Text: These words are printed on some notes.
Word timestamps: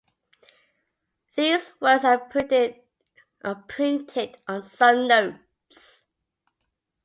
These 1.35 1.73
words 1.79 2.03
are 2.05 2.17
printed 2.17 2.79
on 3.43 4.63
some 4.63 5.07
notes. 5.07 6.05